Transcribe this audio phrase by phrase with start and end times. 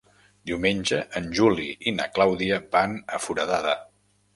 [0.51, 3.83] Diumenge en Juli i na Clàudia van a Foradada.